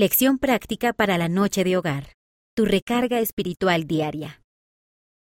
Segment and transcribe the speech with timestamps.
[0.00, 2.12] Lección práctica para la noche de hogar.
[2.54, 4.40] Tu recarga espiritual diaria.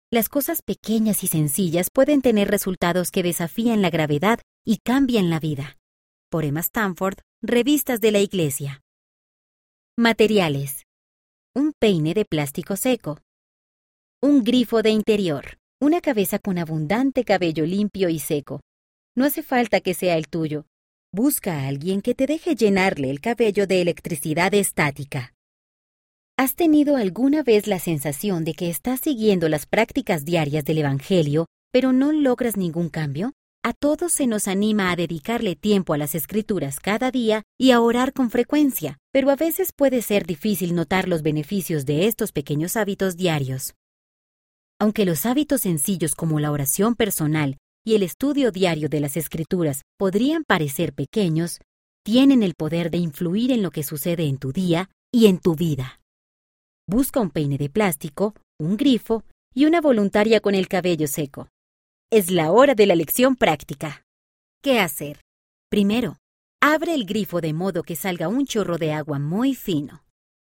[0.09, 5.41] Las cosas pequeñas y sencillas pueden tener resultados que desafían la gravedad y cambian la
[5.41, 5.77] vida.
[6.29, 8.81] Por Emma Stanford, Revistas de la Iglesia.
[9.97, 10.83] Materiales.
[11.53, 13.19] Un peine de plástico seco.
[14.21, 15.57] Un grifo de interior.
[15.81, 18.61] Una cabeza con abundante cabello limpio y seco.
[19.17, 20.65] No hace falta que sea el tuyo.
[21.13, 25.33] Busca a alguien que te deje llenarle el cabello de electricidad estática.
[26.37, 31.47] ¿Has tenido alguna vez la sensación de que estás siguiendo las prácticas diarias del Evangelio,
[31.69, 33.33] pero no logras ningún cambio?
[33.61, 37.81] A todos se nos anima a dedicarle tiempo a las escrituras cada día y a
[37.81, 42.77] orar con frecuencia, pero a veces puede ser difícil notar los beneficios de estos pequeños
[42.77, 43.75] hábitos diarios.
[44.79, 49.81] Aunque los hábitos sencillos como la oración personal y el estudio diario de las escrituras
[49.97, 51.59] podrían parecer pequeños,
[52.03, 55.55] tienen el poder de influir en lo que sucede en tu día y en tu
[55.55, 55.99] vida.
[56.87, 59.23] Busca un peine de plástico, un grifo
[59.53, 61.49] y una voluntaria con el cabello seco.
[62.11, 64.03] Es la hora de la lección práctica.
[64.61, 65.21] ¿Qué hacer?
[65.69, 66.17] Primero,
[66.61, 70.03] abre el grifo de modo que salga un chorro de agua muy fino.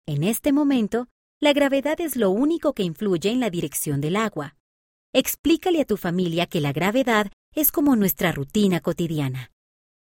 [0.06, 1.08] En este momento,
[1.42, 4.57] la gravedad es lo único que influye en la dirección del agua.
[5.20, 9.50] Explícale a tu familia que la gravedad es como nuestra rutina cotidiana.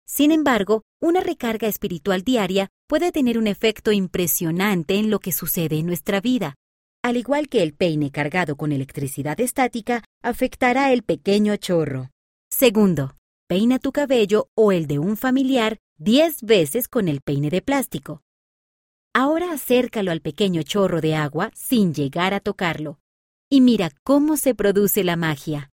[0.06, 5.78] Sin embargo, una recarga espiritual diaria puede tener un efecto impresionante en lo que sucede
[5.78, 6.54] en nuestra vida.
[7.02, 12.10] Al igual que el peine cargado con electricidad estática, afectará el pequeño chorro.
[12.50, 13.16] Segundo,
[13.48, 18.20] peina tu cabello o el de un familiar 10 veces con el peine de plástico.
[19.14, 22.98] Ahora acércalo al pequeño chorro de agua sin llegar a tocarlo
[23.50, 25.70] y mira cómo se produce la magia.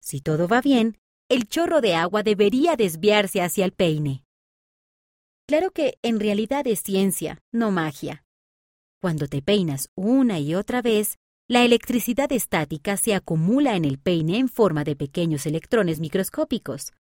[0.00, 4.24] Si todo va bien, el chorro de agua debería desviarse hacia el peine.
[5.46, 8.24] Claro que en realidad es ciencia, no magia.
[9.00, 14.38] Cuando te peinas una y otra vez, la electricidad estática se acumula en el peine
[14.38, 16.92] en forma de pequeños electrones microscópicos.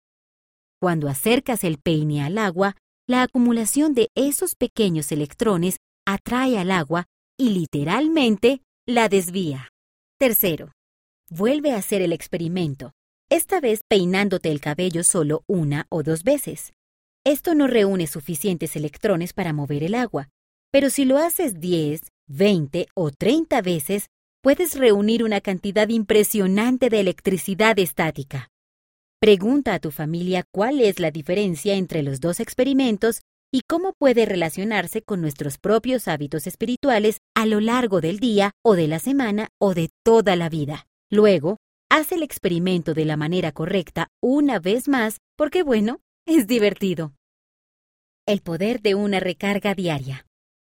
[0.79, 2.75] Cuando acercas el peine al agua,
[3.07, 7.05] la acumulación de esos pequeños electrones atrae al agua
[7.37, 9.70] y literalmente la desvía.
[10.21, 10.71] Tercero,
[11.31, 12.91] vuelve a hacer el experimento,
[13.31, 16.73] esta vez peinándote el cabello solo una o dos veces.
[17.25, 20.29] Esto no reúne suficientes electrones para mover el agua,
[20.71, 24.09] pero si lo haces 10, 20 o 30 veces,
[24.43, 28.49] puedes reunir una cantidad impresionante de electricidad estática.
[29.19, 34.25] Pregunta a tu familia cuál es la diferencia entre los dos experimentos y cómo puede
[34.25, 39.49] relacionarse con nuestros propios hábitos espirituales a lo largo del día o de la semana
[39.59, 40.87] o de toda la vida.
[41.09, 41.57] Luego,
[41.89, 47.13] haz el experimento de la manera correcta una vez más porque, bueno, es divertido.
[48.25, 50.25] El poder de una recarga diaria.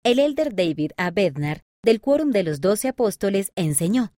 [0.04, 1.10] El elder David A.
[1.10, 4.14] Bednar, del Quórum de los Doce Apóstoles, enseñó.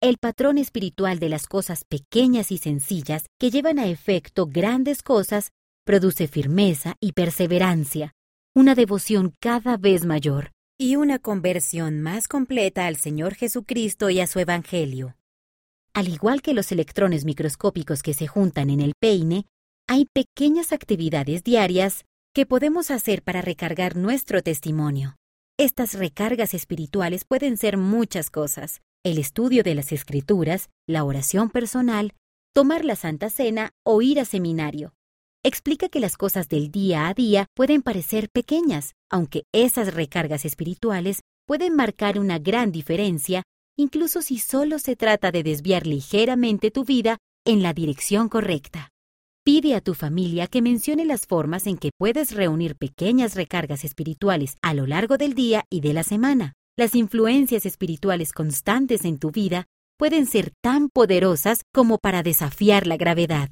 [0.00, 5.50] El patrón espiritual de las cosas pequeñas y sencillas que llevan a efecto grandes cosas
[5.88, 8.12] produce firmeza y perseverancia,
[8.54, 14.26] una devoción cada vez mayor y una conversión más completa al Señor Jesucristo y a
[14.26, 15.16] su Evangelio.
[15.94, 19.46] Al igual que los electrones microscópicos que se juntan en el peine,
[19.86, 25.16] hay pequeñas actividades diarias que podemos hacer para recargar nuestro testimonio.
[25.56, 28.82] Estas recargas espirituales pueden ser muchas cosas.
[29.06, 32.12] El estudio de las escrituras, la oración personal,
[32.52, 34.92] tomar la Santa Cena o ir a seminario
[35.44, 41.20] explica que las cosas del día a día pueden parecer pequeñas, aunque esas recargas espirituales
[41.46, 43.42] pueden marcar una gran diferencia,
[43.76, 48.90] incluso si solo se trata de desviar ligeramente tu vida en la dirección correcta.
[49.44, 54.58] Pide a tu familia que mencione las formas en que puedes reunir pequeñas recargas espirituales
[54.60, 56.52] a lo largo del día y de la semana.
[56.76, 59.64] Las influencias espirituales constantes en tu vida
[59.96, 63.46] pueden ser tan poderosas como para desafiar la gravedad.